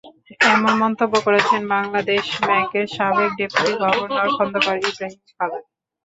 [0.51, 5.63] এমন মন্তব্য করেছেন বাংলাদেশ ব্যাংকের সাবেক ডেপুটি গভর্নর খন্দকার ইব্রাহীম খালেদ।